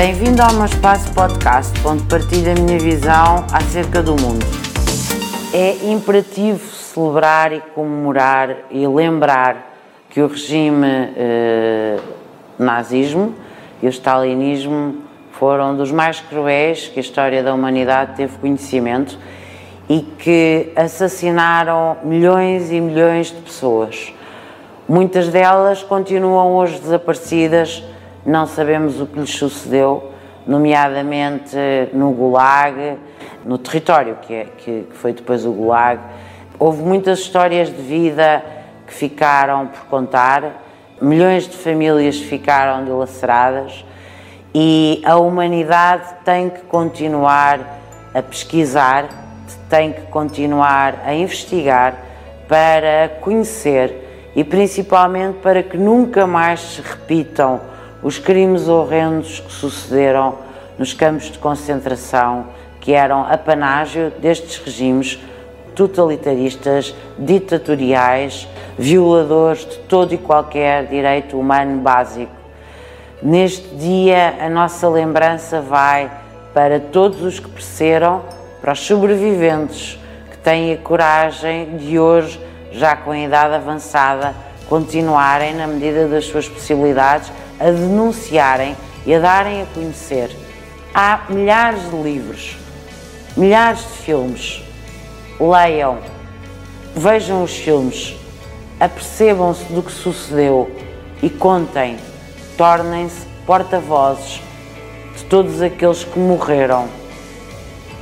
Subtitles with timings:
[0.00, 4.46] Bem-vindo ao meu espaço podcast, onde partilho a minha visão acerca do mundo.
[5.52, 9.76] É imperativo celebrar e comemorar e lembrar
[10.08, 11.98] que o regime eh,
[12.58, 13.34] nazismo
[13.82, 15.02] e o stalinismo
[15.32, 19.18] foram dos mais cruéis que a história da humanidade teve conhecimento
[19.86, 24.14] e que assassinaram milhões e milhões de pessoas.
[24.88, 27.84] Muitas delas continuam hoje desaparecidas,
[28.24, 30.12] não sabemos o que lhes sucedeu,
[30.46, 31.56] nomeadamente
[31.92, 32.98] no Gulag,
[33.44, 36.00] no território que, é, que foi depois o Gulag.
[36.58, 38.42] Houve muitas histórias de vida
[38.86, 40.62] que ficaram por contar,
[41.00, 43.84] milhões de famílias ficaram dilaceradas
[44.54, 47.60] e a humanidade tem que continuar
[48.12, 49.08] a pesquisar,
[49.68, 51.94] tem que continuar a investigar
[52.48, 57.60] para conhecer e principalmente para que nunca mais se repitam
[58.02, 60.38] os crimes horrendos que sucederam
[60.78, 62.46] nos campos de concentração,
[62.80, 65.18] que eram apanágio destes regimes
[65.74, 72.32] totalitaristas, ditatoriais, violadores de todo e qualquer direito humano básico.
[73.22, 76.10] Neste dia, a nossa lembrança vai
[76.54, 78.22] para todos os que pereceram,
[78.60, 79.98] para os sobreviventes
[80.30, 82.40] que têm a coragem de hoje,
[82.72, 84.34] já com a idade avançada,
[84.70, 90.30] continuarem, na medida das suas possibilidades, a denunciarem e a darem a conhecer.
[90.94, 92.56] Há milhares de livros,
[93.36, 94.62] milhares de filmes.
[95.40, 95.98] Leiam,
[96.94, 98.16] vejam os filmes,
[98.78, 100.70] apercebam-se do que sucedeu
[101.20, 101.96] e contem,
[102.56, 104.40] tornem-se porta-vozes
[105.16, 106.88] de todos aqueles que morreram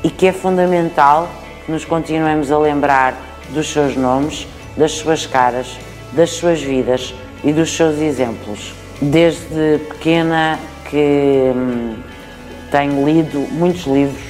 [0.02, 1.28] e que é fundamental
[1.64, 3.14] que nos continuemos a lembrar
[3.50, 4.46] dos seus nomes,
[4.76, 5.78] das suas caras,
[6.12, 7.14] das suas vidas
[7.44, 8.72] e dos seus exemplos.
[9.00, 10.58] Desde pequena
[10.90, 11.96] que hum,
[12.70, 14.22] tenho lido muitos livros,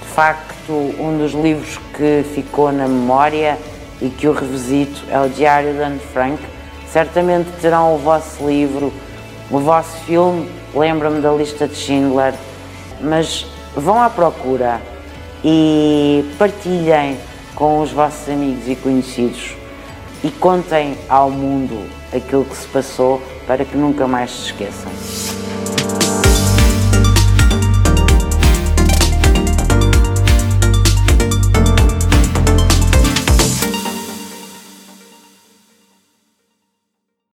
[0.00, 3.58] de facto, um dos livros que ficou na memória
[4.00, 6.42] e que eu revisito é o Diário de Anne Frank.
[6.92, 8.92] Certamente terão o vosso livro,
[9.50, 12.34] o vosso filme, lembra-me da lista de Schindler,
[13.00, 14.80] mas vão à procura
[15.44, 17.16] e partilhem
[17.54, 19.59] com os vossos amigos e conhecidos
[20.22, 25.39] e contem ao mundo aquilo que se passou para que nunca mais se esqueçam.